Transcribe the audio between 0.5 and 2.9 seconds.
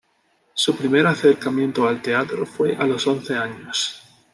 Su primer acercamiento al teatro fue a